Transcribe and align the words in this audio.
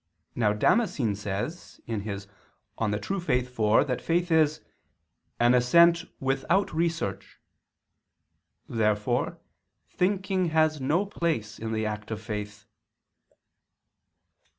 Now 0.33 0.51
Damascene 0.51 1.13
says 1.15 1.79
(De 1.85 1.93
Fide 1.99 2.25
Orth. 2.75 3.29
iv) 3.81 3.85
that 3.87 4.01
faith 4.01 4.31
is 4.31 4.61
"an 5.39 5.53
assent 5.53 6.05
without 6.19 6.73
research." 6.73 7.39
Therefore 8.67 9.37
thinking 9.91 10.45
has 10.45 10.81
no 10.81 11.05
place 11.05 11.59
in 11.59 11.71
the 11.71 11.85
act 11.85 12.09
of 12.09 12.19
faith. 12.19 12.65